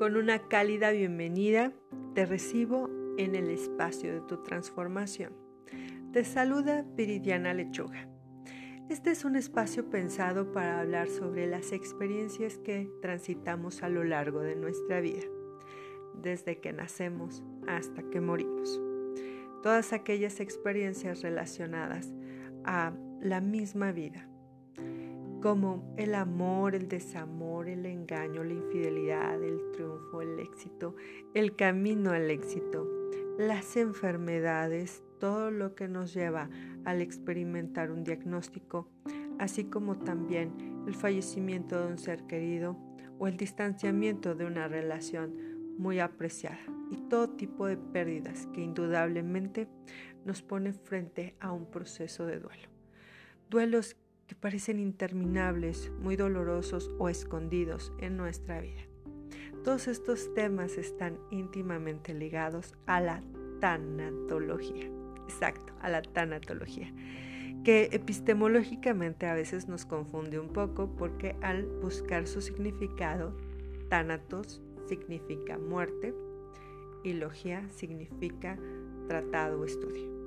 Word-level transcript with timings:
Con 0.00 0.16
una 0.16 0.48
cálida 0.48 0.92
bienvenida 0.92 1.74
te 2.14 2.24
recibo 2.24 2.88
en 3.18 3.34
el 3.34 3.50
espacio 3.50 4.14
de 4.14 4.20
tu 4.22 4.42
transformación. 4.42 5.34
Te 6.14 6.24
saluda 6.24 6.86
Viridiana 6.96 7.52
Lechuga. 7.52 8.08
Este 8.88 9.10
es 9.10 9.26
un 9.26 9.36
espacio 9.36 9.90
pensado 9.90 10.52
para 10.52 10.80
hablar 10.80 11.10
sobre 11.10 11.46
las 11.46 11.72
experiencias 11.72 12.56
que 12.56 12.90
transitamos 13.02 13.82
a 13.82 13.90
lo 13.90 14.02
largo 14.02 14.40
de 14.40 14.56
nuestra 14.56 15.02
vida, 15.02 15.26
desde 16.14 16.62
que 16.62 16.72
nacemos 16.72 17.42
hasta 17.68 18.02
que 18.08 18.22
morimos. 18.22 18.80
Todas 19.62 19.92
aquellas 19.92 20.40
experiencias 20.40 21.20
relacionadas 21.20 22.10
a 22.64 22.94
la 23.20 23.42
misma 23.42 23.92
vida, 23.92 24.29
como 25.40 25.94
el 25.96 26.14
amor, 26.14 26.74
el 26.74 26.88
desamor, 26.88 27.68
el 27.68 27.86
engaño, 27.86 28.44
la 28.44 28.52
infidelidad, 28.52 29.42
el 29.42 29.60
triunfo, 29.72 30.22
el 30.22 30.38
éxito, 30.38 30.94
el 31.34 31.56
camino 31.56 32.10
al 32.10 32.30
éxito, 32.30 32.86
las 33.38 33.76
enfermedades, 33.76 35.02
todo 35.18 35.50
lo 35.50 35.74
que 35.74 35.88
nos 35.88 36.12
lleva 36.12 36.50
al 36.84 37.00
experimentar 37.00 37.90
un 37.90 38.04
diagnóstico, 38.04 38.88
así 39.38 39.64
como 39.64 39.98
también 39.98 40.84
el 40.86 40.94
fallecimiento 40.94 41.80
de 41.80 41.92
un 41.92 41.98
ser 41.98 42.26
querido 42.26 42.76
o 43.18 43.26
el 43.26 43.36
distanciamiento 43.36 44.34
de 44.34 44.46
una 44.46 44.68
relación 44.68 45.50
muy 45.78 46.00
apreciada 46.00 46.60
y 46.90 46.96
todo 47.08 47.30
tipo 47.30 47.66
de 47.66 47.76
pérdidas 47.76 48.46
que 48.52 48.60
indudablemente 48.60 49.68
nos 50.24 50.42
pone 50.42 50.72
frente 50.72 51.34
a 51.40 51.52
un 51.52 51.70
proceso 51.70 52.26
de 52.26 52.40
duelo. 52.40 52.68
Duelos 53.48 53.96
que 54.30 54.36
parecen 54.36 54.78
interminables, 54.78 55.90
muy 55.98 56.14
dolorosos 56.14 56.88
o 57.00 57.08
escondidos 57.08 57.92
en 57.98 58.16
nuestra 58.16 58.60
vida. 58.60 58.82
Todos 59.64 59.88
estos 59.88 60.32
temas 60.34 60.78
están 60.78 61.18
íntimamente 61.32 62.14
ligados 62.14 62.76
a 62.86 63.00
la 63.00 63.24
tanatología. 63.60 64.88
Exacto, 65.24 65.72
a 65.80 65.88
la 65.88 66.02
tanatología, 66.02 66.94
que 67.64 67.88
epistemológicamente 67.90 69.26
a 69.26 69.34
veces 69.34 69.66
nos 69.66 69.84
confunde 69.84 70.38
un 70.38 70.52
poco 70.52 70.94
porque 70.94 71.34
al 71.42 71.66
buscar 71.66 72.28
su 72.28 72.40
significado, 72.40 73.36
tanatos 73.88 74.62
significa 74.86 75.58
muerte 75.58 76.14
y 77.02 77.14
logia 77.14 77.68
significa 77.70 78.56
tratado 79.08 79.60
o 79.60 79.64
estudio 79.64 80.19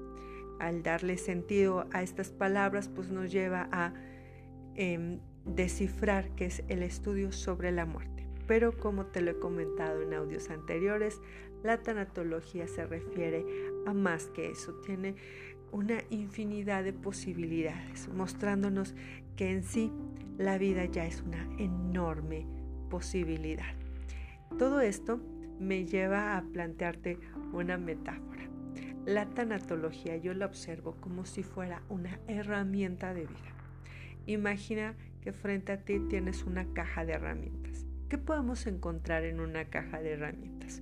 al 0.59 0.83
darle 0.83 1.17
sentido 1.17 1.85
a 1.91 2.03
estas 2.03 2.31
palabras, 2.31 2.89
pues 2.89 3.09
nos 3.09 3.31
lleva 3.31 3.67
a 3.71 3.93
em, 4.75 5.19
descifrar 5.45 6.29
qué 6.35 6.45
es 6.45 6.63
el 6.67 6.83
estudio 6.83 7.31
sobre 7.31 7.71
la 7.71 7.85
muerte. 7.85 8.27
Pero 8.47 8.77
como 8.77 9.05
te 9.05 9.21
lo 9.21 9.31
he 9.31 9.39
comentado 9.39 10.01
en 10.01 10.13
audios 10.13 10.49
anteriores, 10.49 11.21
la 11.63 11.81
tanatología 11.81 12.67
se 12.67 12.85
refiere 12.85 13.45
a 13.85 13.93
más 13.93 14.27
que 14.27 14.49
eso, 14.49 14.73
tiene 14.85 15.15
una 15.71 16.03
infinidad 16.09 16.83
de 16.83 16.93
posibilidades, 16.93 18.07
mostrándonos 18.09 18.93
que 19.35 19.49
en 19.49 19.63
sí 19.63 19.91
la 20.37 20.57
vida 20.57 20.85
ya 20.85 21.05
es 21.05 21.21
una 21.21 21.47
enorme 21.57 22.45
posibilidad. 22.89 23.73
Todo 24.59 24.81
esto 24.81 25.19
me 25.59 25.85
lleva 25.85 26.37
a 26.37 26.43
plantearte 26.43 27.17
una 27.53 27.77
metáfora. 27.77 28.52
La 29.05 29.25
tanatología 29.25 30.15
yo 30.15 30.33
la 30.33 30.45
observo 30.45 30.95
como 31.01 31.25
si 31.25 31.43
fuera 31.43 31.83
una 31.89 32.21
herramienta 32.27 33.13
de 33.13 33.25
vida. 33.25 33.53
Imagina 34.27 34.95
que 35.21 35.33
frente 35.33 35.73
a 35.73 35.77
ti 35.83 35.99
tienes 36.09 36.43
una 36.43 36.65
caja 36.73 37.03
de 37.03 37.13
herramientas. 37.13 37.85
¿Qué 38.07 38.17
podemos 38.17 38.65
encontrar 38.65 39.25
en 39.25 39.41
una 39.41 39.65
caja 39.65 39.99
de 39.99 40.11
herramientas? 40.13 40.81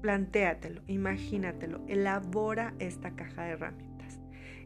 Plantéatelo, 0.00 0.82
imagínatelo, 0.88 1.84
elabora 1.86 2.74
esta 2.80 3.14
caja 3.14 3.44
de 3.44 3.50
herramientas. 3.50 4.18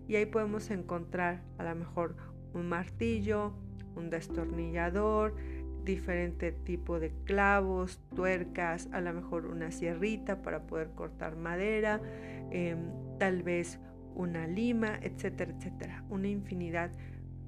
Y 0.09 0.17
ahí 0.17 0.25
podemos 0.25 0.71
encontrar 0.71 1.43
a 1.59 1.65
lo 1.65 1.75
mejor 1.75 2.17
un 2.55 2.67
martillo, 2.67 3.53
un 3.95 4.09
destornillador, 4.09 5.37
diferente 5.87 6.53
tipo 6.53 7.01
de 7.01 7.11
clavos, 7.25 7.99
tuercas, 8.15 8.91
a 8.93 9.01
lo 9.01 9.15
mejor 9.15 9.47
una 9.47 9.71
sierrita 9.71 10.43
para 10.43 10.67
poder 10.67 10.91
cortar 10.91 11.37
madera, 11.37 12.03
em, 12.51 12.91
tal 13.19 13.43
vez 13.43 13.81
una 14.15 14.47
lima, 14.47 14.99
etcétera, 15.01 15.55
etcétera. 15.57 16.05
Una 16.11 16.29
infinidad 16.29 16.91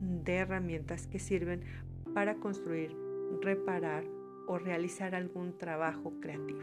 de 0.01 0.37
herramientas 0.37 1.07
que 1.07 1.19
sirven 1.19 1.63
para 2.15 2.37
construir, 2.37 2.97
reparar 3.43 4.05
o 4.47 4.59
realizar 4.59 5.15
algún 5.15 5.59
trabajo 5.59 6.15
creativo. 6.21 6.63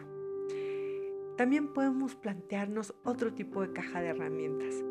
También 1.37 1.73
podemos 1.73 2.15
plantearnos 2.15 2.95
otro 3.03 3.33
tipo 3.33 3.61
de 3.61 3.73
caja 3.73 4.01
de 4.01 4.07
herramientas 4.07 4.83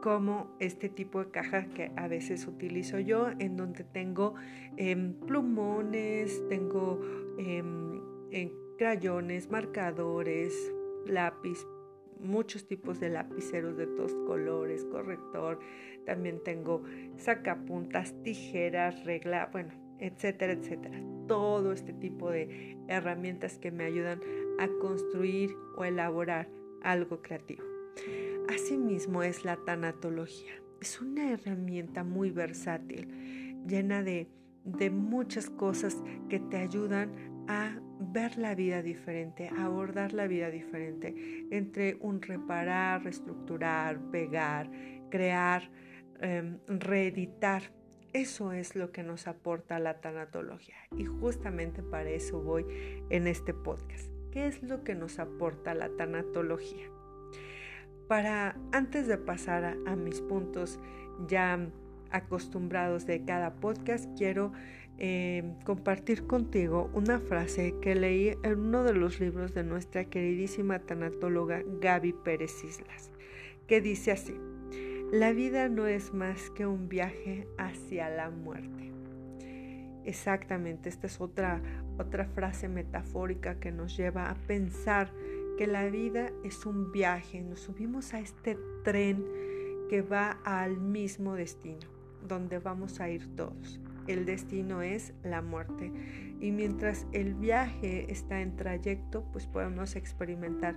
como 0.00 0.56
este 0.58 0.88
tipo 0.88 1.22
de 1.24 1.30
caja 1.30 1.66
que 1.74 1.92
a 1.96 2.08
veces 2.08 2.46
utilizo 2.46 2.98
yo, 2.98 3.28
en 3.38 3.56
donde 3.56 3.84
tengo 3.84 4.34
em, 4.76 5.14
plumones, 5.14 6.42
tengo 6.48 7.00
em, 7.38 8.00
crayones, 8.78 9.50
marcadores, 9.50 10.72
lápiz, 11.06 11.66
muchos 12.18 12.66
tipos 12.66 13.00
de 13.00 13.10
lapiceros 13.10 13.76
de 13.76 13.86
todos 13.86 14.14
colores, 14.26 14.84
corrector, 14.84 15.58
también 16.06 16.42
tengo 16.42 16.82
sacapuntas, 17.16 18.14
tijeras, 18.22 19.04
regla, 19.04 19.48
bueno, 19.52 19.72
etcétera, 19.98 20.54
etcétera. 20.54 20.98
Todo 21.28 21.72
este 21.72 21.92
tipo 21.92 22.30
de 22.30 22.76
herramientas 22.88 23.58
que 23.58 23.70
me 23.70 23.84
ayudan 23.84 24.20
a 24.58 24.68
construir 24.80 25.50
o 25.76 25.84
elaborar 25.84 26.48
algo 26.82 27.20
creativo. 27.22 27.62
Asimismo 28.48 29.22
es 29.22 29.44
la 29.44 29.56
tanatología. 29.56 30.52
Es 30.80 31.00
una 31.00 31.30
herramienta 31.30 32.04
muy 32.04 32.30
versátil, 32.30 33.08
llena 33.66 34.02
de, 34.02 34.28
muchas 34.90 35.50
cosas 35.50 35.96
que 36.28 36.38
te 36.38 36.58
ayudan 36.58 37.12
a 37.48 37.80
ver 37.98 38.38
la 38.38 38.54
vida 38.54 38.82
diferente, 38.82 39.48
a 39.48 39.66
abordar 39.66 40.12
la 40.12 40.26
vida 40.26 40.50
diferente, 40.50 41.14
entre 41.50 41.96
un 42.00 42.22
reparar, 42.22 43.02
reestructurar, 43.04 44.00
pegar, 44.10 44.70
crear, 45.10 45.70
em, 46.20 46.58
reeditar. 46.66 47.62
Eso 48.12 48.52
es 48.52 48.74
lo 48.74 48.90
que 48.90 49.02
nos 49.02 49.26
aporta 49.26 49.78
la 49.78 50.00
tanatología 50.00 50.76
y 50.96 51.04
justamente 51.04 51.82
para 51.82 52.10
eso 52.10 52.40
voy 52.40 52.66
en 53.10 53.26
este 53.26 53.54
podcast. 53.54 54.10
¿Qué 54.32 54.46
es 54.46 54.62
lo 54.62 54.82
que 54.84 54.94
nos 54.94 55.18
aporta 55.18 55.74
la 55.74 55.88
tanatología? 55.96 56.88
Para 58.10 58.56
antes 58.72 59.06
de 59.06 59.18
pasar 59.18 59.76
a, 59.86 59.94
mis 59.94 60.20
puntos 60.20 60.80
ya 61.28 61.70
acostumbrados 62.10 63.06
de 63.06 63.24
cada 63.24 63.54
podcast, 63.54 64.10
quiero 64.18 64.50
eh, 64.98 65.54
compartir 65.64 66.26
contigo 66.26 66.90
una 66.92 67.20
frase 67.20 67.76
que 67.80 67.94
leí 67.94 68.36
en 68.42 68.58
uno 68.58 68.82
de 68.82 68.94
los 68.94 69.20
libros 69.20 69.54
de 69.54 69.62
nuestra 69.62 70.06
queridísima 70.06 70.80
tanatóloga 70.80 71.62
Gaby 71.80 72.12
Pérez 72.24 72.64
Islas, 72.64 73.12
que 73.68 73.80
dice 73.80 74.10
así, 74.10 74.34
la 75.12 75.32
vida 75.32 75.68
no 75.68 75.86
es 75.86 76.12
más 76.12 76.50
que 76.50 76.66
un 76.66 76.88
viaje 76.88 77.46
hacia 77.58 78.10
la 78.10 78.28
muerte. 78.28 78.90
Exactamente, 80.04 80.88
esta 80.88 81.06
es 81.06 81.20
otra, 81.20 81.62
otra 81.96 82.24
frase 82.24 82.68
metafórica 82.68 83.60
que 83.60 83.70
nos 83.70 83.96
lleva 83.96 84.30
a 84.30 84.34
pensar 84.34 85.12
la 85.66 85.86
vida 85.86 86.32
es 86.44 86.64
un 86.66 86.92
viaje, 86.92 87.42
nos 87.42 87.60
subimos 87.60 88.14
a 88.14 88.20
este 88.20 88.56
tren 88.84 89.24
que 89.88 90.02
va 90.02 90.38
al 90.44 90.78
mismo 90.78 91.34
destino, 91.34 91.86
donde 92.26 92.58
vamos 92.58 93.00
a 93.00 93.10
ir 93.10 93.34
todos. 93.36 93.80
El 94.06 94.24
destino 94.24 94.82
es 94.82 95.12
la 95.22 95.42
muerte. 95.42 95.92
Y 96.40 96.52
mientras 96.52 97.06
el 97.12 97.34
viaje 97.34 98.10
está 98.10 98.40
en 98.40 98.56
trayecto, 98.56 99.24
pues 99.32 99.46
podemos 99.46 99.96
experimentar 99.96 100.76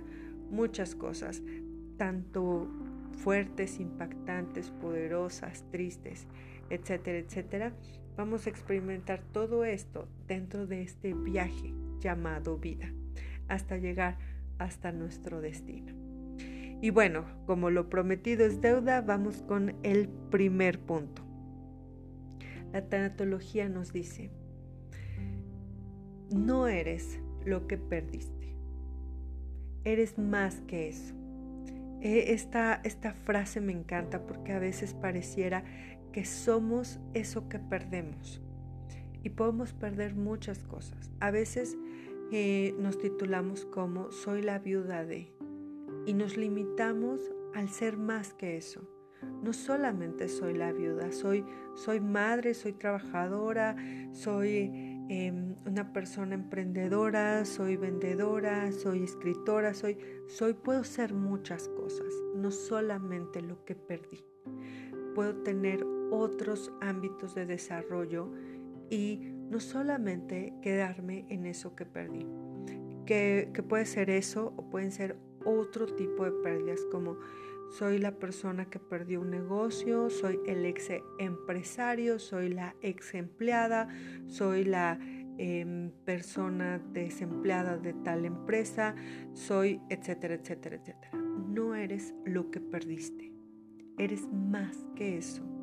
muchas 0.50 0.94
cosas, 0.94 1.42
tanto 1.96 2.68
fuertes, 3.18 3.80
impactantes, 3.80 4.70
poderosas, 4.70 5.64
tristes, 5.70 6.26
etcétera, 6.70 7.18
etcétera. 7.18 7.72
Vamos 8.16 8.46
a 8.46 8.50
experimentar 8.50 9.22
todo 9.32 9.64
esto 9.64 10.08
dentro 10.26 10.66
de 10.66 10.82
este 10.82 11.14
viaje 11.14 11.72
llamado 12.00 12.58
vida, 12.58 12.92
hasta 13.48 13.78
llegar 13.78 14.18
hasta 14.58 14.92
nuestro 14.92 15.40
destino. 15.40 15.92
Y 16.80 16.90
bueno, 16.90 17.24
como 17.46 17.70
lo 17.70 17.88
prometido 17.88 18.44
es 18.44 18.60
deuda, 18.60 19.00
vamos 19.00 19.42
con 19.42 19.74
el 19.82 20.08
primer 20.30 20.78
punto. 20.80 21.22
La 22.72 22.88
tanatología 22.88 23.68
nos 23.68 23.92
dice, 23.92 24.30
no 26.30 26.66
eres 26.66 27.20
lo 27.44 27.66
que 27.66 27.78
perdiste, 27.78 28.56
eres 29.84 30.18
más 30.18 30.60
que 30.62 30.88
eso. 30.88 31.14
E, 32.00 32.34
esta, 32.34 32.80
esta 32.84 33.14
frase 33.14 33.60
me 33.60 33.72
encanta 33.72 34.26
porque 34.26 34.52
a 34.52 34.58
veces 34.58 34.92
pareciera 34.92 35.64
que 36.12 36.24
somos 36.24 37.00
eso 37.14 37.48
que 37.48 37.58
perdemos 37.58 38.42
y 39.22 39.30
podemos 39.30 39.72
perder 39.72 40.14
muchas 40.14 40.62
cosas. 40.64 41.10
A 41.18 41.30
veces 41.30 41.78
nos 42.78 42.98
titulamos 42.98 43.64
como 43.64 44.10
Soy 44.10 44.42
la 44.42 44.58
viuda 44.58 45.04
de 45.04 45.32
y 46.06 46.14
nos 46.14 46.36
limitamos 46.36 47.20
al 47.54 47.68
ser 47.68 47.96
más 47.96 48.34
que 48.34 48.56
eso. 48.56 48.82
No 49.42 49.52
solamente 49.52 50.28
soy 50.28 50.54
la 50.54 50.72
viuda, 50.72 51.12
soy, 51.12 51.44
soy 51.74 52.00
madre, 52.00 52.54
soy 52.54 52.72
trabajadora, 52.72 53.76
soy 54.12 54.70
em, 55.08 55.54
una 55.66 55.92
persona 55.92 56.34
emprendedora, 56.34 57.44
soy 57.44 57.76
vendedora, 57.76 58.70
soy 58.72 59.02
escritora, 59.02 59.72
soy, 59.72 59.98
soy, 60.26 60.54
puedo 60.54 60.84
ser 60.84 61.14
muchas 61.14 61.68
cosas, 61.68 62.12
no 62.34 62.50
solamente 62.50 63.40
lo 63.40 63.64
que 63.64 63.74
perdí. 63.74 64.24
Puedo 65.14 65.36
tener 65.42 65.86
otros 66.10 66.72
ámbitos 66.80 67.34
de 67.34 67.46
desarrollo 67.46 68.30
y 68.90 69.33
no 69.50 69.60
solamente 69.60 70.52
quedarme 70.62 71.26
en 71.28 71.46
eso 71.46 71.74
que 71.76 71.86
perdí, 71.86 72.26
que, 73.06 73.50
puede 73.68 73.86
ser 73.86 74.10
eso 74.10 74.52
o 74.56 74.70
pueden 74.70 74.92
ser 74.92 75.16
otro 75.44 75.86
tipo 75.86 76.24
de 76.24 76.32
pérdidas 76.42 76.80
como 76.90 77.18
soy 77.70 77.98
la 77.98 78.12
persona 78.12 78.66
que 78.66 78.78
perdió 78.78 79.20
un 79.20 79.30
negocio, 79.30 80.10
soy 80.10 80.38
el 80.46 80.64
ex 80.64 80.90
empresario, 81.18 82.18
soy 82.18 82.50
la 82.50 82.76
ex 82.82 83.14
empleada, 83.14 83.88
soy 84.26 84.64
la 84.64 84.98
em, 85.38 85.90
persona 86.04 86.78
desempleada 86.92 87.76
de 87.76 87.94
tal 87.94 88.24
empresa, 88.24 88.94
soy 89.32 89.80
etcétera, 89.88 90.34
etcétera, 90.34 90.76
etcétera. 90.76 91.18
No 91.48 91.74
eres 91.74 92.14
lo 92.24 92.50
que 92.50 92.60
perdiste, 92.60 93.32
eres 93.98 94.28
más 94.32 94.86
que 94.94 95.18
eso. 95.18 95.53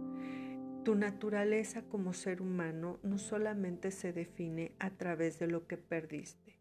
Tu 0.83 0.95
naturaleza 0.95 1.83
como 1.83 2.11
ser 2.13 2.41
humano 2.41 2.99
no 3.03 3.19
solamente 3.19 3.91
se 3.91 4.13
define 4.13 4.71
a 4.79 4.89
través 4.89 5.37
de 5.37 5.47
lo 5.47 5.67
que 5.67 5.77
perdiste. 5.77 6.57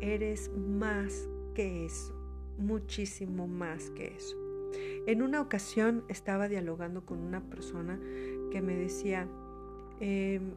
Eres 0.00 0.50
más 0.56 1.28
que 1.54 1.84
eso, 1.84 2.14
muchísimo 2.58 3.46
más 3.46 3.90
que 3.90 4.14
eso. 4.16 4.36
En 5.06 5.22
una 5.22 5.40
ocasión 5.40 6.04
estaba 6.08 6.48
dialogando 6.48 7.04
con 7.04 7.18
una 7.18 7.42
persona 7.42 7.98
que 8.50 8.62
me 8.62 8.74
decía, 8.74 9.28
em, 10.00 10.52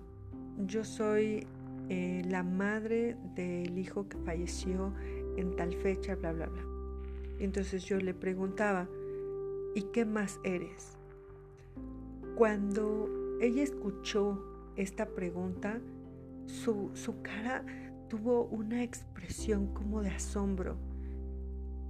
yo 0.66 0.84
soy 0.84 1.46
eh, 1.90 2.22
la 2.28 2.44
madre 2.44 3.18
del 3.36 3.78
hijo 3.78 4.08
que 4.08 4.18
falleció 4.20 4.94
en 5.38 5.56
tal 5.56 5.74
fecha, 5.74 6.16
bla, 6.16 6.32
bla, 6.32 6.48
bla. 6.48 6.64
Entonces 7.40 7.84
yo 7.84 7.98
le 7.98 8.14
preguntaba, 8.14 8.88
¿y 9.76 9.84
qué 9.94 10.06
más 10.06 10.40
eres? 10.44 10.99
Cuando 12.40 13.10
ella 13.42 13.64
escuchó 13.64 14.42
esta 14.78 15.10
pregunta, 15.10 15.82
su, 16.46 16.90
cara 17.22 17.66
tuvo 18.08 18.46
una 18.46 18.82
expresión 18.82 19.74
como 19.74 20.02
de 20.02 20.12
asombro, 20.12 20.78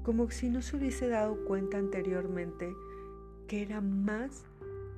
como 0.01 0.31
si 0.31 0.49
no 0.49 0.63
se 0.63 0.77
hubiese 0.77 1.07
dado 1.07 1.45
cuenta 1.45 1.77
anteriormente 1.77 2.67
que 3.47 3.61
era 3.61 3.79
más 3.79 4.43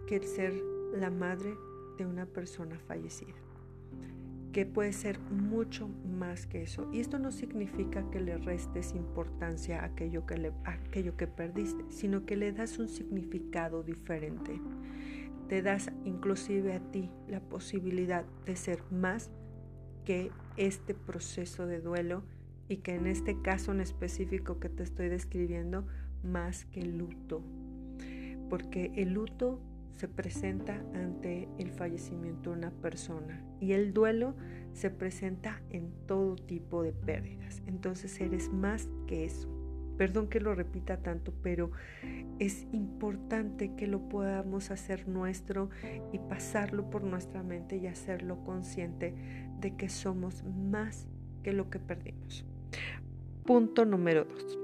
que 0.08 0.16
el 0.16 0.24
ser 0.24 0.54
la 0.96 1.10
madre 1.10 1.54
de 1.98 2.06
una 2.06 2.26
persona 2.26 2.80
fallecida, 2.88 3.36
que 4.54 4.66
puede 4.66 4.94
ser 4.94 5.20
mucho 5.20 5.90
más 6.18 6.48
que 6.48 6.62
eso. 6.62 6.88
Y 6.94 7.02
esto 7.02 7.20
no 7.20 7.30
significa 7.34 8.10
que 8.10 8.22
le 8.22 8.38
restes 8.38 8.96
importancia 8.96 9.84
aquello 9.84 10.26
que, 10.26 10.38
le, 10.38 10.54
a 10.64 10.76
aquello 10.76 11.18
que 11.18 11.28
perdiste, 11.28 11.84
sino 11.90 12.26
que 12.26 12.38
le 12.38 12.54
das 12.54 12.80
un 12.80 12.88
significado 12.88 13.84
diferente 13.84 14.62
te 15.52 15.62
das 15.62 15.92
inclusive 16.06 16.72
a 16.72 16.80
ti 16.80 17.10
la 17.28 17.42
posibilidad 17.42 18.24
de 18.46 18.56
ser 18.56 18.82
más 18.90 19.32
que 20.06 20.32
este 20.56 20.94
proceso 20.94 21.68
de 21.68 21.82
duelo 21.82 22.24
y 22.70 22.78
que 22.78 22.96
en 22.96 23.06
este 23.06 23.42
caso 23.42 23.74
en 23.74 23.82
específico 23.82 24.62
que 24.62 24.70
te 24.70 24.84
estoy 24.84 25.10
describiendo, 25.10 25.86
más 26.24 26.64
que 26.68 26.86
luto. 26.86 27.44
Porque 28.50 28.94
el 28.96 29.12
luto 29.12 29.60
se 29.92 30.08
presenta 30.08 30.86
ante 30.94 31.50
el 31.58 31.72
fallecimiento 31.72 32.52
de 32.52 32.58
una 32.58 32.72
persona 32.72 33.44
y 33.60 33.74
el 33.74 33.92
duelo 33.92 34.36
se 34.72 34.90
presenta 34.90 35.62
en 35.70 35.92
todo 36.08 36.38
tipo 36.38 36.82
de 36.82 36.94
pérdidas. 36.94 37.62
Entonces 37.68 38.22
eres 38.22 38.48
más 38.54 38.88
que 39.06 39.26
eso. 39.26 39.61
Perdón 39.98 40.28
que 40.30 40.40
lo 40.40 40.56
repita 40.56 40.98
tanto, 40.98 41.34
pero 41.44 41.72
es 42.40 42.68
importante 42.72 43.76
que 43.76 43.88
lo 43.88 44.10
podamos 44.10 44.72
hacer 44.72 45.08
nuestro 45.08 45.70
y 46.12 46.20
pasarlo 46.20 46.90
por 46.90 47.04
nuestra 47.04 47.44
mente 47.44 47.78
y 47.78 47.88
hacerlo 47.88 48.44
consciente 48.44 49.14
de 49.60 49.76
que 49.76 49.90
somos 49.90 50.44
más 50.44 51.08
que 51.44 51.54
lo 51.54 51.70
que 51.70 51.80
perdimos. 51.80 52.46
Punto 53.46 53.86
número 53.86 54.26
dos. 54.26 54.58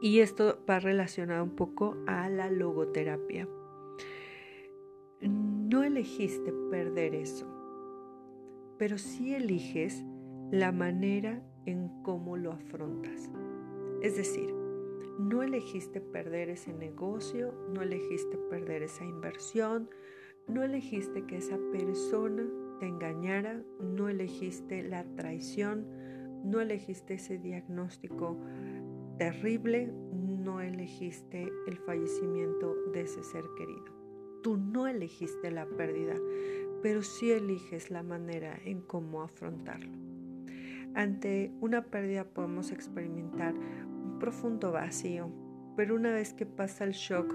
Y 0.00 0.20
esto 0.20 0.58
va 0.68 0.78
relacionado 0.78 1.42
un 1.42 1.56
poco 1.56 1.96
a 2.06 2.28
la 2.28 2.50
logoterapia. 2.50 3.48
No 5.20 5.82
elegiste 5.82 6.52
perder 6.70 7.14
eso, 7.14 7.46
pero 8.78 8.96
sí 8.96 9.34
eliges 9.34 10.04
la 10.50 10.72
manera 10.72 11.42
en 11.66 11.88
cómo 12.02 12.36
lo 12.36 12.52
afrontas. 12.52 13.30
Es 14.02 14.16
decir, 14.16 14.54
no 15.18 15.42
elegiste 15.42 16.00
perder 16.00 16.50
ese 16.50 16.72
negocio, 16.72 17.52
no 17.74 17.82
elegiste 17.82 18.38
perder 18.50 18.84
esa 18.84 19.04
inversión, 19.04 19.90
no 20.46 20.62
elegiste 20.62 21.26
que 21.26 21.38
esa 21.38 21.58
persona 21.72 22.46
te 22.78 22.86
engañara, 22.86 23.60
no 23.80 24.08
elegiste 24.08 24.82
la 24.82 25.04
traición, 25.16 25.86
no 26.44 26.60
elegiste 26.60 27.14
ese 27.14 27.38
diagnóstico 27.38 28.38
terrible, 29.18 29.92
no 30.12 30.60
elegiste 30.60 31.50
el 31.66 31.76
fallecimiento 31.78 32.74
de 32.92 33.02
ese 33.02 33.22
ser 33.24 33.44
querido. 33.56 33.98
Tú 34.42 34.56
no 34.56 34.86
elegiste 34.86 35.50
la 35.50 35.66
pérdida, 35.66 36.14
pero 36.80 37.02
sí 37.02 37.32
eliges 37.32 37.90
la 37.90 38.04
manera 38.04 38.56
en 38.64 38.80
cómo 38.80 39.22
afrontarlo. 39.22 39.90
Ante 40.94 41.52
una 41.60 41.84
pérdida 41.84 42.24
podemos 42.24 42.72
experimentar 42.72 43.54
un 44.18 44.20
profundo 44.20 44.72
vacío, 44.72 45.30
pero 45.76 45.94
una 45.94 46.10
vez 46.10 46.34
que 46.34 46.44
pasa 46.44 46.82
el 46.82 46.90
shock, 46.90 47.32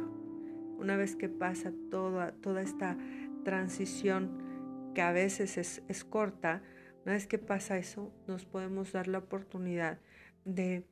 una 0.77 0.97
vez 0.97 1.15
que 1.15 1.29
pasa 1.29 1.71
toda, 1.89 2.33
toda 2.33 2.61
esta 2.61 2.97
transición 3.45 4.91
que 4.93 5.01
a 5.01 5.13
veces 5.13 5.57
es, 5.57 5.81
es 5.87 6.03
corta, 6.03 6.61
una 7.05 7.13
vez 7.13 7.25
que 7.25 7.37
pasa 7.37 7.77
eso, 7.77 8.11
nos 8.27 8.43
podemos 8.43 8.91
dar 8.91 9.07
la 9.07 9.19
oportunidad 9.19 9.99
de 10.43 10.85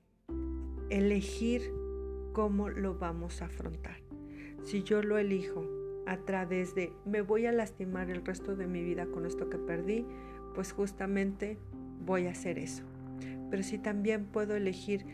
elegir 0.89 1.61
cómo 2.31 2.69
lo 2.69 2.97
vamos 2.97 3.41
a 3.41 3.47
afrontar. 3.47 3.97
Si 4.63 4.83
yo 4.83 5.03
lo 5.03 5.17
elijo 5.17 5.67
a 6.07 6.15
través 6.19 6.73
de 6.73 6.93
me 7.05 7.19
voy 7.19 7.47
a 7.47 7.51
lastimar 7.51 8.09
el 8.09 8.25
resto 8.25 8.55
de 8.55 8.65
mi 8.65 8.81
vida 8.81 9.07
con 9.07 9.25
esto 9.25 9.49
que 9.49 9.57
perdí, 9.57 10.05
pues 10.55 10.71
justamente 10.71 11.57
voy 12.05 12.27
a 12.27 12.31
hacer 12.31 12.59
eso. 12.59 12.83
Pero 13.51 13.63
si 13.63 13.77
también 13.77 14.27
puedo 14.27 14.55
elegir, 14.55 15.05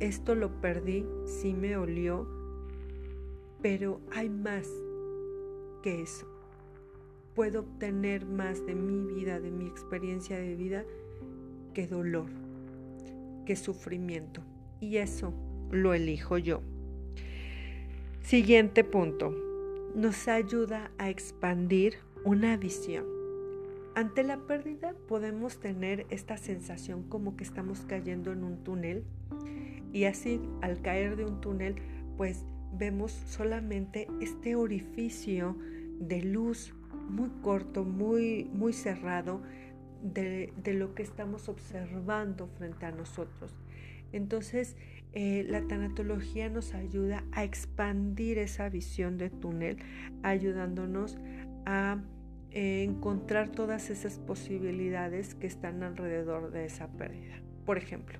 esto 0.00 0.34
lo 0.34 0.60
perdí, 0.60 1.06
sí 1.24 1.54
me 1.54 1.76
olió, 1.76 2.26
pero 3.62 4.00
hay 4.12 4.28
más 4.28 4.68
que 5.82 6.02
eso. 6.02 6.26
Puedo 7.34 7.60
obtener 7.60 8.26
más 8.26 8.64
de 8.66 8.74
mi 8.74 9.14
vida, 9.14 9.40
de 9.40 9.50
mi 9.50 9.66
experiencia 9.66 10.38
de 10.38 10.54
vida, 10.54 10.84
que 11.74 11.86
dolor, 11.86 12.28
que 13.44 13.56
sufrimiento. 13.56 14.42
Y 14.80 14.96
eso 14.96 15.32
lo 15.70 15.94
elijo 15.94 16.38
yo. 16.38 16.60
Siguiente 18.22 18.84
punto. 18.84 19.34
Nos 19.94 20.28
ayuda 20.28 20.90
a 20.98 21.08
expandir 21.08 21.98
una 22.24 22.56
visión. 22.56 23.06
Ante 23.94 24.24
la 24.24 24.36
pérdida 24.36 24.94
podemos 25.08 25.58
tener 25.58 26.06
esta 26.10 26.36
sensación 26.36 27.02
como 27.04 27.36
que 27.36 27.44
estamos 27.44 27.80
cayendo 27.86 28.32
en 28.32 28.44
un 28.44 28.62
túnel 28.62 29.04
y 29.96 30.04
así 30.04 30.42
al 30.60 30.82
caer 30.82 31.16
de 31.16 31.24
un 31.24 31.40
túnel 31.40 31.76
pues 32.18 32.44
vemos 32.70 33.12
solamente 33.12 34.08
este 34.20 34.54
orificio 34.54 35.56
de 35.98 36.20
luz 36.20 36.74
muy 37.08 37.30
corto, 37.40 37.82
muy, 37.82 38.44
muy 38.52 38.74
cerrado 38.74 39.40
de, 40.02 40.52
lo 40.66 40.94
que 40.94 41.02
estamos 41.02 41.48
observando 41.48 42.46
frente 42.58 42.84
a 42.84 42.90
nosotros. 42.90 43.56
Entonces, 44.12 44.76
eh, 45.14 45.46
la 45.48 45.62
tanatología 45.66 46.50
nos 46.50 46.74
ayuda 46.74 47.24
a 47.32 47.44
expandir 47.44 48.36
esa 48.36 48.68
visión 48.68 49.16
de 49.16 49.30
túnel, 49.30 49.78
ayudándonos 50.22 51.16
a 51.64 52.02
encontrar 52.50 53.48
todas 53.48 53.88
esas 53.88 54.18
posibilidades 54.18 55.34
que 55.34 55.46
están 55.46 55.82
alrededor 55.82 56.50
de 56.50 56.66
esa 56.66 56.88
pérdida. 56.88 57.40
Por 57.64 57.78
ejemplo, 57.78 58.18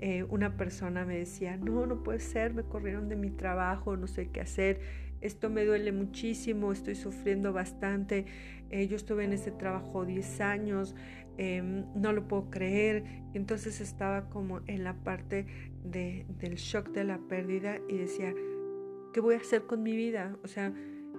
eh, 0.00 0.24
una 0.24 0.56
persona 0.56 1.04
me 1.04 1.18
decía, 1.18 1.56
no, 1.56 1.86
no 1.86 2.02
puede 2.02 2.20
ser, 2.20 2.54
me 2.54 2.62
corrieron 2.64 3.08
de 3.08 3.16
mi 3.16 3.30
trabajo, 3.30 3.96
no 3.96 4.06
sé 4.06 4.28
qué 4.30 4.40
hacer, 4.40 4.80
esto 5.20 5.48
me 5.48 5.64
duele 5.64 5.90
muchísimo, 5.90 6.70
estoy 6.72 6.94
sufriendo 6.94 7.52
bastante, 7.52 8.26
eh, 8.70 8.86
yo 8.88 8.96
estuve 8.96 9.24
en 9.24 9.32
este 9.32 9.50
trabajo 9.50 10.04
10 10.04 10.40
años, 10.42 10.94
em, 11.38 11.86
no 11.94 12.12
lo 12.12 12.28
puedo 12.28 12.50
creer. 12.50 13.04
Entonces 13.32 13.80
estaba 13.80 14.28
como 14.28 14.60
en 14.66 14.84
la 14.84 14.94
parte 15.02 15.46
de, 15.82 16.26
del 16.38 16.56
shock 16.56 16.90
de 16.90 17.04
la 17.04 17.18
pérdida 17.18 17.78
y 17.88 17.96
decía, 17.96 18.34
¿qué 19.14 19.20
voy 19.20 19.34
a 19.34 19.38
hacer 19.38 19.62
con 19.62 19.82
mi 19.82 19.96
vida? 19.96 20.36
O 20.44 20.48
sea, 20.48 20.74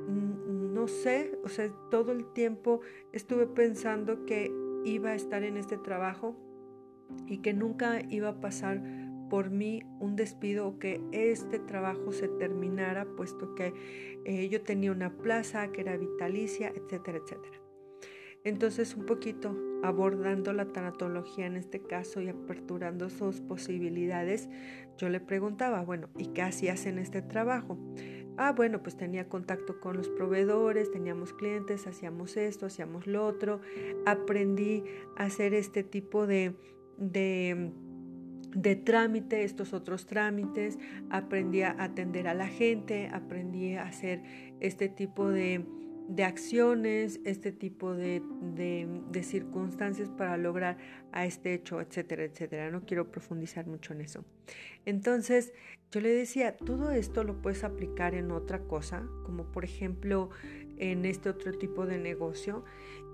no 0.07 0.87
sé, 0.87 1.39
o 1.43 1.49
sea, 1.49 1.71
todo 1.89 2.11
el 2.11 2.31
tiempo 2.33 2.81
estuve 3.11 3.47
pensando 3.47 4.25
que 4.25 4.51
iba 4.83 5.11
a 5.11 5.15
estar 5.15 5.43
en 5.43 5.57
este 5.57 5.77
trabajo 5.77 6.35
y 7.27 7.39
que 7.39 7.53
nunca 7.53 8.01
iba 8.09 8.29
a 8.29 8.41
pasar 8.41 8.81
por 9.29 9.49
mí 9.49 9.83
un 9.99 10.15
despido 10.15 10.67
o 10.67 10.79
que 10.79 11.01
este 11.11 11.59
trabajo 11.59 12.11
se 12.11 12.27
terminara, 12.27 13.05
puesto 13.05 13.55
que 13.55 13.73
eh, 14.25 14.49
yo 14.49 14.61
tenía 14.61 14.91
una 14.91 15.17
plaza 15.17 15.71
que 15.71 15.81
era 15.81 15.97
vitalicia, 15.97 16.69
etcétera, 16.69 17.17
etcétera. 17.17 17.59
Entonces, 18.43 18.95
un 18.95 19.07
poquito 19.07 19.57
abordando 19.83 20.53
la 20.53 20.65
tanatología 20.71 21.47
en 21.47 21.55
este 21.55 21.81
caso 21.81 22.21
y 22.21 22.29
aperturando 22.29 23.09
sus 23.09 23.41
posibilidades, 23.41 24.49
yo 24.97 25.09
le 25.09 25.19
preguntaba, 25.19 25.81
bueno, 25.81 26.09
¿y 26.17 26.27
qué 26.27 26.43
hacías 26.43 26.85
en 26.85 26.99
este 26.99 27.23
trabajo? 27.23 27.77
Ah, 28.37 28.51
bueno, 28.51 28.83
pues 28.83 28.97
tenía 28.97 29.29
contacto 29.29 29.79
con 29.79 29.97
los 29.97 30.09
proveedores, 30.09 30.91
teníamos 30.91 31.33
clientes, 31.33 31.87
hacíamos 31.87 32.37
esto, 32.37 32.67
hacíamos 32.67 33.07
lo 33.07 33.25
otro, 33.25 33.61
aprendí 34.05 34.83
a 35.15 35.23
hacer 35.23 35.53
este 35.53 35.83
tipo 35.83 36.27
de, 36.27 36.53
de, 36.97 37.71
de 38.55 38.75
trámite, 38.75 39.43
estos 39.43 39.73
otros 39.73 40.05
trámites, 40.05 40.77
aprendí 41.09 41.61
a 41.61 41.75
atender 41.77 42.27
a 42.27 42.33
la 42.33 42.47
gente, 42.47 43.09
aprendí 43.11 43.75
a 43.75 43.83
hacer 43.83 44.21
este 44.59 44.89
tipo 44.89 45.29
de, 45.29 45.65
de 46.07 46.23
acciones, 46.23 47.19
este 47.25 47.51
tipo 47.51 47.93
de, 47.93 48.21
de, 48.53 49.23
circunstancias 49.23 50.09
para 50.09 50.37
lograr 50.37 50.77
a 51.11 51.25
este 51.25 51.53
hecho, 51.53 51.81
etcétera, 51.81 52.23
etcétera. 52.23 52.69
No 52.69 52.85
quiero 52.85 53.11
profundizar 53.11 53.65
mucho 53.65 53.93
en 53.93 54.01
eso. 54.01 54.23
Entonces, 54.85 55.53
yo 55.91 56.01
le 56.01 56.09
decía, 56.09 56.55
todo 56.57 56.91
esto 56.91 57.23
lo 57.23 57.41
puedes 57.41 57.63
aplicar 57.63 58.13
en 58.13 58.31
otra 58.31 58.59
cosa, 58.59 59.07
como 59.23 59.51
por 59.51 59.65
ejemplo 59.65 60.29
en 60.77 61.05
este 61.05 61.29
otro 61.29 61.53
tipo 61.57 61.85
de 61.85 61.97
negocio. 61.97 62.63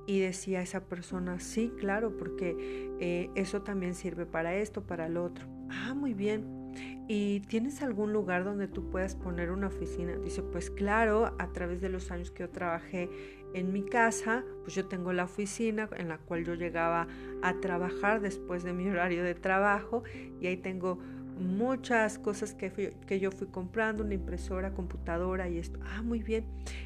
Y 0.07 0.19
decía 0.19 0.61
esa 0.61 0.85
persona, 0.85 1.39
sí, 1.39 1.71
claro, 1.79 2.17
porque 2.17 2.55
eh, 2.99 3.29
eso 3.35 3.61
también 3.61 3.93
sirve 3.93 4.25
para 4.25 4.55
esto, 4.55 4.83
para 4.83 5.09
lo 5.09 5.23
otro. 5.23 5.47
Ah, 5.69 5.93
muy 5.93 6.13
bien. 6.13 6.61
¿Y 7.07 7.41
tienes 7.41 7.81
algún 7.81 8.13
lugar 8.13 8.43
donde 8.43 8.67
tú 8.67 8.89
puedas 8.89 9.15
poner 9.15 9.51
una 9.51 9.67
oficina? 9.67 10.15
Dice, 10.17 10.41
pues 10.43 10.69
claro, 10.69 11.35
a 11.39 11.51
través 11.51 11.81
de 11.81 11.89
los 11.89 12.09
años 12.11 12.31
que 12.31 12.43
yo 12.43 12.49
trabajé 12.49 13.09
en 13.53 13.73
mi 13.73 13.83
casa, 13.83 14.45
pues 14.63 14.75
yo 14.75 14.87
tengo 14.87 15.11
la 15.11 15.25
oficina 15.25 15.89
en 15.97 16.07
la 16.07 16.19
cual 16.19 16.45
yo 16.45 16.53
llegaba 16.53 17.07
a 17.41 17.59
trabajar 17.59 18.21
después 18.21 18.63
de 18.63 18.73
mi 18.73 18.87
horario 18.89 19.23
de 19.23 19.35
trabajo 19.35 20.03
y 20.39 20.47
ahí 20.47 20.57
tengo 20.57 20.99
muchas 21.41 22.19
cosas 22.19 22.53
que, 22.53 22.93
que 23.05 23.19
yo 23.19 23.31
fui 23.31 23.47
comprando, 23.47 24.03
una 24.03 24.13
impresora, 24.13 24.73
computadora 24.73 25.49
y 25.49 25.57
esto. 25.57 25.79
Ah, 25.83 26.01
muy 26.01 26.23
bien. 26.23 26.45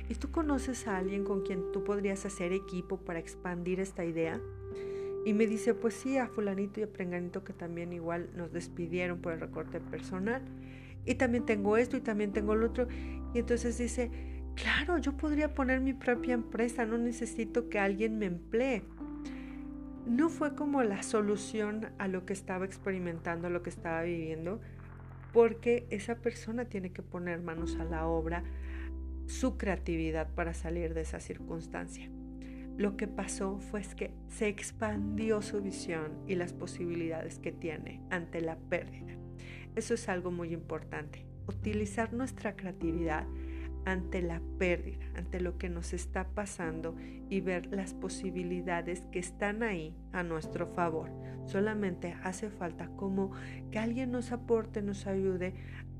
¿Y 0.09 0.15
tú 0.15 0.31
conoces 0.31 0.87
a 0.87 0.97
alguien 0.97 1.23
con 1.23 1.41
quien 1.41 1.71
tú 1.71 1.83
podrías 1.83 2.25
hacer 2.25 2.51
equipo 2.53 2.97
para 2.97 3.19
expandir 3.19 3.79
esta 3.79 4.03
idea? 4.05 4.39
Y 5.25 5.33
me 5.33 5.47
dice, 5.47 5.73
pues 5.73 5.95
sí, 5.95 6.19
a 6.19 6.27
fulanito 6.27 6.79
y 6.79 6.83
a 6.83 6.87
prenganito 6.87 7.43
que 7.43 7.51
también 7.51 7.91
igual 7.93 8.29
nos 8.35 8.53
despidieron 8.53 9.19
por 9.19 9.33
el 9.33 9.39
recorte 9.39 9.79
personal. 9.79 10.43
Y 11.03 11.15
también 11.15 11.45
tengo 11.45 11.77
esto 11.77 11.97
y 11.97 12.01
también 12.01 12.31
tengo 12.31 12.55
lo 12.55 12.67
otro. 12.67 12.87
Y 13.33 13.39
entonces 13.39 13.77
dice, 13.77 14.11
claro, 14.55 14.99
yo 14.99 15.17
podría 15.17 15.53
poner 15.53 15.81
mi 15.81 15.93
propia 15.93 16.35
empresa, 16.35 16.85
no 16.85 16.99
necesito 16.99 17.69
que 17.69 17.79
alguien 17.79 18.19
me 18.19 18.27
emplee. 18.27 18.83
No 20.05 20.29
fue 20.29 20.55
como 20.55 20.83
la 20.83 21.03
solución 21.03 21.87
a 21.97 22.07
lo 22.07 22.25
que 22.25 22.33
estaba 22.33 22.65
experimentando, 22.65 23.47
a 23.47 23.49
lo 23.49 23.63
que 23.63 23.69
estaba 23.69 24.03
viviendo, 24.03 24.61
porque 25.33 25.87
esa 25.89 26.15
persona 26.15 26.65
tiene 26.65 26.91
que 26.91 27.01
poner 27.01 27.41
manos 27.41 27.75
a 27.77 27.83
la 27.83 28.07
obra, 28.07 28.43
su 29.25 29.57
creatividad 29.57 30.29
para 30.35 30.53
salir 30.53 30.93
de 30.93 31.01
esa 31.01 31.19
circunstancia 31.19 32.09
lo 32.77 32.97
que 32.97 33.07
pasó 33.07 33.59
fue 33.59 33.81
que 33.95 34.11
se 34.27 34.47
expandió 34.47 35.41
su 35.41 35.61
visión 35.61 36.11
y 36.27 36.35
las 36.35 36.53
posibilidades 36.53 37.39
que 37.39 37.51
tiene 37.51 38.01
ante 38.09 38.41
la 38.41 38.57
pérdida. 38.57 39.13
Eso 39.75 39.93
es 39.93 40.09
algo 40.09 40.31
muy 40.31 40.53
importante, 40.53 41.25
utilizar 41.47 42.13
nuestra 42.13 42.55
creatividad 42.55 43.25
ante 43.85 44.21
la 44.21 44.41
pérdida, 44.57 45.05
ante 45.15 45.39
lo 45.39 45.57
que 45.57 45.69
nos 45.69 45.93
está 45.93 46.27
pasando 46.27 46.95
y 47.29 47.41
ver 47.41 47.67
las 47.67 47.93
posibilidades 47.93 49.05
que 49.11 49.19
están 49.19 49.63
ahí 49.63 49.95
a 50.11 50.23
nuestro 50.23 50.67
favor. 50.67 51.09
Solamente 51.45 52.15
hace 52.23 52.49
falta 52.49 52.87
como 52.95 53.31
que 53.71 53.79
alguien 53.79 54.11
nos 54.11 54.31
aporte, 54.31 54.81
nos 54.81 55.07
ayude 55.07 55.53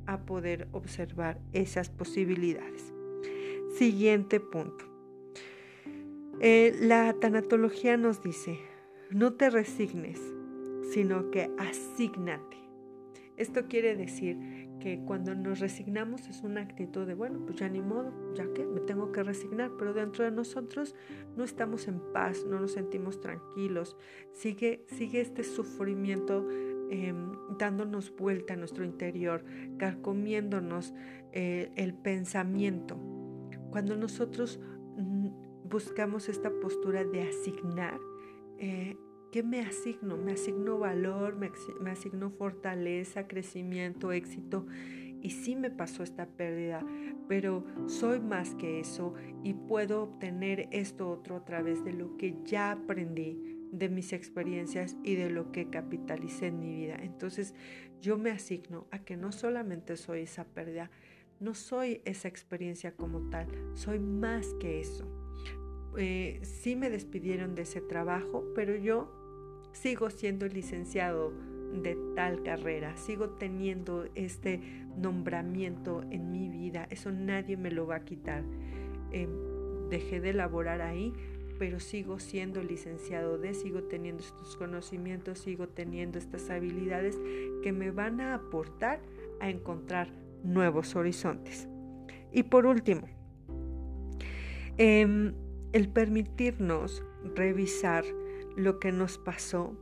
a 0.08 0.26
poder 0.26 0.68
observar 0.72 1.40
esas 1.54 1.90
posibilidades. 1.90 2.94
Siguiente 3.78 4.40
punto 4.40 4.96
eh, 6.42 6.76
la 6.82 7.14
tanatología 7.14 7.96
nos 7.96 8.22
dice, 8.22 8.60
no 9.10 9.34
te 9.34 9.50
resignes, 9.50 10.20
sino 10.92 11.32
que 11.32 11.50
asígnate. 11.58 12.58
Esto 13.38 13.68
quiere 13.68 13.96
decir 13.96 14.38
que 14.80 15.00
cuando 15.00 15.36
nos 15.36 15.60
resignamos 15.60 16.28
es 16.28 16.42
una 16.42 16.62
actitud 16.62 17.06
de, 17.06 17.14
bueno, 17.14 17.40
pues 17.46 17.58
ya 17.58 17.70
ni 17.70 17.82
modo, 17.82 18.14
ya 18.34 18.46
que 18.54 18.66
me 18.66 18.80
tengo 18.82 19.12
que 19.12 19.24
resignar, 19.24 19.72
pero 19.78 19.94
dentro 19.94 20.24
de 20.24 20.32
nosotros 20.32 20.96
no 21.36 21.44
estamos 21.44 21.88
en 21.88 22.00
paz, 22.14 22.46
no 22.46 22.60
nos 22.60 22.74
sentimos 22.74 23.20
tranquilos, 23.20 23.98
sigue, 24.32 24.86
sigue 24.88 25.22
este 25.22 25.44
sufrimiento 25.44 26.48
em, 26.90 27.32
dándonos 27.58 28.16
vuelta 28.16 28.54
a 28.54 28.58
nuestro 28.58 28.86
interior, 28.86 29.44
carcomiéndonos 29.78 30.94
eh, 31.32 31.72
el 31.76 31.94
pensamiento. 31.94 32.98
Cuando 33.72 33.98
nosotros 33.98 34.60
buscamos 35.64 36.30
esta 36.30 36.50
postura 36.62 37.04
de 37.04 37.24
asignar, 37.24 38.00
eh, 38.58 38.96
¿qué 39.36 39.44
me 39.44 39.60
asigno? 39.60 40.16
Me 40.16 40.32
asigno 40.32 40.80
valor, 40.80 41.36
me, 41.36 41.52
asigno 41.92 42.30
fortaleza, 42.30 43.28
crecimiento, 43.28 44.14
éxito. 44.14 44.66
Y 45.22 45.32
sí 45.32 45.58
me 45.58 45.70
pasó 45.70 46.04
esta 46.04 46.26
pérdida, 46.26 46.82
pero 47.28 47.66
soy 47.88 48.22
más 48.22 48.56
que 48.56 48.80
eso 48.80 49.14
y 49.44 49.54
puedo 49.54 50.04
obtener 50.04 50.70
esto 50.72 51.10
otro 51.10 51.36
a 51.36 51.44
través 51.44 51.84
de 51.84 51.92
lo 51.92 52.16
que 52.16 52.38
ya 52.46 52.72
aprendí, 52.72 53.38
de 53.74 53.90
mis 53.90 54.14
experiencias 54.14 54.96
y 55.04 55.16
de 55.16 55.30
lo 55.30 55.52
que 55.52 55.70
capitalicé 55.70 56.48
en 56.48 56.62
mi 56.62 56.74
vida. 56.74 56.96
Entonces 57.02 57.56
yo 58.00 58.18
me 58.18 58.32
asigno 58.32 58.88
a 58.90 59.00
que 59.00 59.18
no 59.18 59.34
solamente 59.34 59.98
soy 59.98 60.22
esa 60.22 60.46
pérdida, 60.46 60.92
no 61.42 61.56
soy 61.56 62.02
esa 62.06 62.30
experiencia 62.30 62.96
como 62.96 63.30
tal, 63.30 63.48
soy 63.74 64.00
más 64.00 64.54
que 64.62 64.80
eso. 64.80 65.06
Eh, 65.98 66.40
sí 66.44 66.78
me 66.78 66.90
despidieron 66.90 67.54
de 67.54 67.64
ese 67.64 67.82
trabajo, 67.82 68.46
pero 68.56 68.78
yo 68.78 69.25
sigo 69.76 70.10
siendo 70.10 70.48
licenciado 70.48 71.34
de 71.74 71.98
tal 72.16 72.42
carrera, 72.44 72.96
sigo 72.96 73.32
teniendo 73.32 74.06
este 74.16 74.62
nombramiento 74.98 76.04
en 76.10 76.32
mi 76.32 76.48
vida, 76.48 76.88
eso 76.90 77.12
nadie 77.12 77.58
me 77.58 77.72
lo 77.72 77.86
va 77.86 77.98
a 77.98 78.06
quitar. 78.06 78.44
Em, 79.12 79.30
dejé 79.90 80.22
de 80.22 80.34
laborar 80.34 80.82
ahí, 80.82 81.14
pero 81.60 81.80
sigo 81.80 82.20
siendo 82.20 82.64
licenciado 82.64 83.38
de, 83.38 83.54
sigo 83.54 83.84
teniendo 83.84 84.24
estos 84.24 84.56
conocimientos, 84.56 85.40
sigo 85.40 85.68
teniendo 85.68 86.18
estas 86.18 86.50
habilidades 86.50 87.20
que 87.62 87.72
me 87.74 87.92
van 87.92 88.22
a 88.22 88.36
aportar 88.36 89.02
a 89.42 89.50
encontrar 89.50 90.10
nuevos 90.44 90.96
horizontes. 90.96 91.68
Y 92.32 92.44
por 92.44 92.66
último, 92.66 93.08
eh, 94.78 95.34
el 95.74 95.90
permitirnos 95.90 97.04
revisar 97.36 98.06
lo 98.56 98.80
que 98.80 98.92
nos 98.92 99.18
pasó 99.18 99.74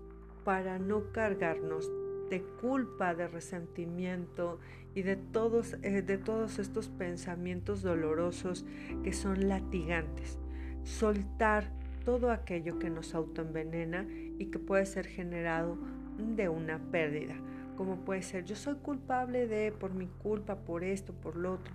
para 0.44 0.80
no 0.80 1.12
cargarnos 1.12 1.92
de 2.30 2.42
culpa, 2.42 3.14
de 3.14 3.28
resentimiento 3.28 4.60
y 4.96 5.04
de 5.04 5.16
todos, 5.16 5.76
eh, 5.84 6.02
de 6.02 6.18
todos 6.18 6.60
estos 6.60 6.90
pensamientos 6.90 7.82
dolorosos 7.82 8.66
que 9.04 9.14
son 9.14 9.48
latigantes. 9.48 10.40
Soltar 10.84 11.72
todo 12.06 12.32
aquello 12.32 12.80
que 12.80 12.90
nos 12.90 13.16
autoenvenena 13.16 14.06
y 14.40 14.48
que 14.48 14.60
puede 14.60 14.86
ser 14.86 15.08
generado 15.08 15.78
de 16.18 16.50
una 16.50 16.80
pérdida, 16.92 17.36
como 17.78 17.98
puede 18.04 18.22
ser 18.22 18.46
yo 18.46 18.56
soy 18.56 18.76
culpable 18.76 19.48
de 19.48 19.72
por 19.72 19.94
mi 19.94 20.08
culpa, 20.08 20.58
por 20.58 20.84
esto, 20.84 21.14
por 21.14 21.36
lo 21.36 21.54
otro. 21.54 21.74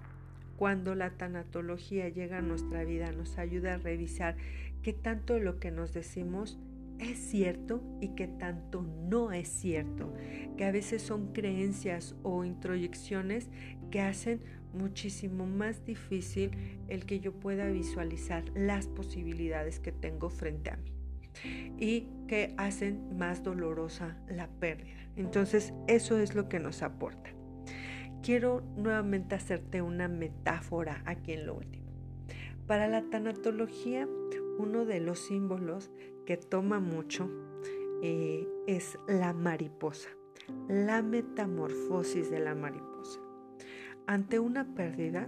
Cuando 0.56 0.94
la 0.94 1.10
tanatología 1.10 2.08
llega 2.08 2.38
a 2.38 2.42
nuestra 2.42 2.84
vida, 2.84 3.12
nos 3.12 3.38
ayuda 3.38 3.74
a 3.74 3.78
revisar 3.78 4.36
qué 4.82 4.92
tanto 4.92 5.34
de 5.34 5.40
lo 5.40 5.60
que 5.60 5.70
nos 5.70 5.92
decimos 5.92 6.58
es 6.98 7.18
cierto 7.18 7.82
y 8.00 8.08
qué 8.10 8.26
tanto 8.26 8.82
no 8.82 9.32
es 9.32 9.48
cierto, 9.48 10.12
que 10.56 10.64
a 10.64 10.72
veces 10.72 11.02
son 11.02 11.32
creencias 11.32 12.16
o 12.22 12.44
introyecciones 12.44 13.48
que 13.90 14.00
hacen 14.00 14.40
muchísimo 14.72 15.46
más 15.46 15.84
difícil 15.84 16.50
el 16.88 17.06
que 17.06 17.20
yo 17.20 17.32
pueda 17.32 17.66
visualizar 17.68 18.44
las 18.54 18.86
posibilidades 18.86 19.80
que 19.80 19.92
tengo 19.92 20.30
frente 20.30 20.70
a 20.70 20.76
mí 20.76 20.92
y 21.78 22.08
que 22.26 22.54
hacen 22.56 23.16
más 23.16 23.42
dolorosa 23.42 24.16
la 24.28 24.48
pérdida. 24.48 25.08
Entonces, 25.16 25.72
eso 25.86 26.18
es 26.18 26.34
lo 26.34 26.48
que 26.48 26.58
nos 26.58 26.82
aporta. 26.82 27.30
Quiero 28.22 28.62
nuevamente 28.76 29.34
hacerte 29.34 29.80
una 29.82 30.08
metáfora 30.08 31.02
aquí 31.06 31.32
en 31.32 31.46
lo 31.46 31.54
último. 31.54 31.86
Para 32.66 32.88
la 32.88 33.02
tanatología, 33.08 34.08
uno 34.58 34.84
de 34.84 35.00
los 35.00 35.20
símbolos 35.20 35.90
que 36.28 36.36
toma 36.36 36.78
mucho 36.78 37.30
eh, 38.02 38.46
es 38.66 38.98
la 39.08 39.32
mariposa, 39.32 40.10
la 40.68 41.00
metamorfosis 41.00 42.30
de 42.30 42.38
la 42.38 42.54
mariposa. 42.54 43.18
Ante 44.06 44.38
una 44.38 44.74
pérdida 44.74 45.26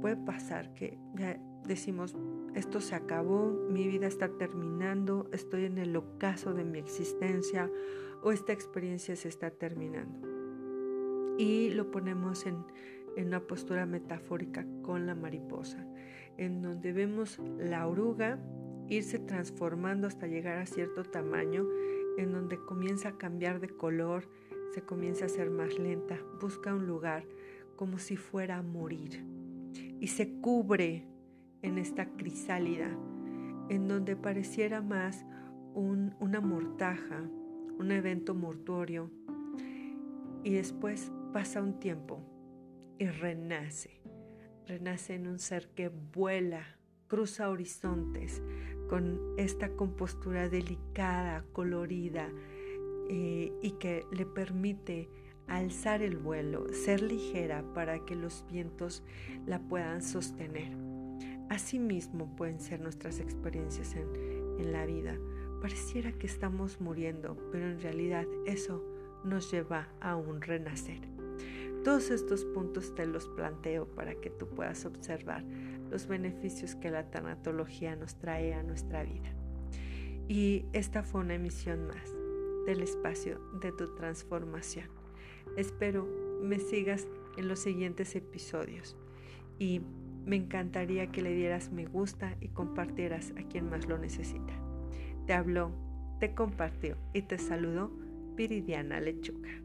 puede 0.00 0.16
pasar 0.16 0.72
que 0.72 0.98
ya 1.16 1.38
decimos, 1.66 2.16
esto 2.54 2.80
se 2.80 2.94
acabó, 2.94 3.50
mi 3.68 3.86
vida 3.86 4.06
está 4.06 4.30
terminando, 4.38 5.28
estoy 5.34 5.66
en 5.66 5.76
el 5.76 5.94
ocaso 5.96 6.54
de 6.54 6.64
mi 6.64 6.78
existencia 6.78 7.70
o 8.22 8.32
esta 8.32 8.54
experiencia 8.54 9.14
se 9.16 9.28
está 9.28 9.50
terminando. 9.50 10.26
Y 11.36 11.68
lo 11.74 11.90
ponemos 11.90 12.46
en, 12.46 12.56
en 13.18 13.26
una 13.26 13.40
postura 13.40 13.84
metafórica 13.84 14.64
con 14.80 15.04
la 15.04 15.14
mariposa, 15.14 15.86
en 16.38 16.62
donde 16.62 16.94
vemos 16.94 17.38
la 17.58 17.86
oruga 17.86 18.38
irse 18.88 19.18
transformando 19.18 20.06
hasta 20.06 20.26
llegar 20.26 20.58
a 20.58 20.66
cierto 20.66 21.04
tamaño, 21.04 21.66
en 22.18 22.32
donde 22.32 22.58
comienza 22.58 23.10
a 23.10 23.18
cambiar 23.18 23.60
de 23.60 23.68
color, 23.68 24.28
se 24.74 24.82
comienza 24.82 25.26
a 25.26 25.28
ser 25.28 25.50
más 25.50 25.78
lenta, 25.78 26.18
busca 26.40 26.74
un 26.74 26.86
lugar 26.86 27.24
como 27.76 27.98
si 27.98 28.16
fuera 28.16 28.58
a 28.58 28.62
morir. 28.62 29.24
Y 30.00 30.08
se 30.08 30.40
cubre 30.40 31.06
en 31.62 31.78
esta 31.78 32.06
crisálida, 32.16 32.90
en 33.68 33.88
donde 33.88 34.16
pareciera 34.16 34.82
más 34.82 35.24
una 35.74 36.40
mortaja, 36.40 37.22
un 37.78 37.92
evento 37.92 38.34
mortuorio, 38.34 39.10
y 40.44 40.52
después 40.54 41.12
pasa 41.32 41.62
un 41.62 41.78
tiempo 41.78 42.20
y 42.98 43.06
renace, 43.06 44.02
renace 44.66 45.14
en 45.14 45.28
un 45.28 45.38
ser 45.38 45.68
que 45.68 45.88
vuela, 45.88 46.78
cruza 47.12 47.50
horizontes, 47.50 48.40
con 48.88 49.20
esta 49.36 49.68
compostura 49.76 50.48
delicada, 50.48 51.44
colorida, 51.52 52.26
eh, 53.10 53.52
y 53.60 53.72
que 53.72 54.06
le 54.12 54.24
permite 54.24 55.10
alzar 55.46 56.00
el 56.00 56.16
vuelo, 56.16 56.72
ser 56.72 57.02
ligera 57.02 57.64
para 57.74 58.02
que 58.06 58.16
los 58.16 58.46
vientos 58.50 59.02
la 59.44 59.58
puedan 59.60 60.02
sostener. 60.02 60.74
Asimismo 61.50 62.34
pueden 62.34 62.60
ser 62.60 62.80
nuestras 62.80 63.20
experiencias 63.20 63.94
en, 63.94 64.08
en 64.58 64.72
la 64.72 64.86
vida. 64.86 65.18
Pareciera 65.60 66.12
que 66.12 66.26
estamos 66.26 66.80
muriendo, 66.80 67.36
pero 67.52 67.68
en 67.68 67.78
realidad 67.82 68.24
eso 68.46 68.82
nos 69.22 69.52
lleva 69.52 69.88
a 70.00 70.16
un 70.16 70.40
renacer. 70.40 71.00
Todos 71.84 72.10
estos 72.10 72.46
puntos 72.46 72.94
te 72.94 73.04
los 73.04 73.28
planteo 73.28 73.84
para 73.84 74.14
que 74.14 74.30
tú 74.30 74.46
puedas 74.48 74.86
observar 74.86 75.44
los 75.92 76.08
beneficios 76.08 76.74
que 76.74 76.90
la 76.90 77.10
tanatología 77.10 77.94
nos 77.94 78.16
trae 78.16 78.54
a 78.54 78.62
nuestra 78.62 79.04
vida. 79.04 79.30
Y 80.26 80.64
esta 80.72 81.02
fue 81.02 81.20
una 81.20 81.34
emisión 81.34 81.86
más 81.86 82.10
del 82.66 82.80
espacio 82.80 83.38
de 83.60 83.72
tu 83.72 83.94
transformación. 83.94 84.88
Espero 85.56 86.08
me 86.42 86.58
sigas 86.58 87.06
en 87.36 87.46
los 87.46 87.60
siguientes 87.60 88.16
episodios 88.16 88.96
y 89.58 89.82
me 90.24 90.36
encantaría 90.36 91.12
que 91.12 91.20
le 91.20 91.34
dieras 91.34 91.70
me 91.70 91.84
gusta 91.84 92.36
y 92.40 92.48
compartieras 92.48 93.32
a 93.36 93.42
quien 93.42 93.68
más 93.68 93.86
lo 93.86 93.98
necesita. 93.98 94.54
Te 95.26 95.34
habló, 95.34 95.72
te 96.20 96.34
compartió 96.34 96.96
y 97.12 97.22
te 97.22 97.38
saludó 97.38 97.92
Viridiana 98.34 98.98
Lechuga. 98.98 99.61